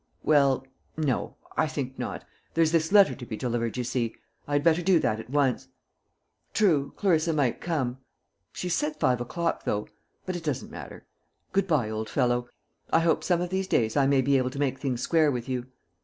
[0.23, 0.65] "Well
[0.97, 2.23] no; I think not.
[2.55, 4.15] There's this letter to be delivered, you see.
[4.47, 5.67] I had better do that at once."
[6.55, 7.99] "True; Clarissa might come.
[8.51, 9.87] She said five o'clock, though;
[10.25, 11.05] but it doesn't matter.
[11.51, 12.49] Good bye, old fellow.
[12.89, 15.47] I hope some of these days I may be able to make things square with
[15.47, 15.67] you.